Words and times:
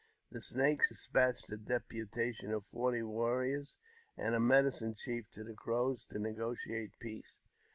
The 0.31 0.41
Snakes 0.41 0.89
despatched 0.89 1.51
a 1.51 1.57
deputation 1.57 2.51
of 2.51 2.65
forty 2.65 3.03
warriors 3.03 3.75
and 4.17 4.33
a 4.33 4.39
medicine 4.39 4.95
chief 4.95 5.29
to 5.33 5.43
the 5.43 5.53
Crows 5.53 6.05
to 6.05 6.17
negotiate 6.17 6.97
peace. 6.97 7.37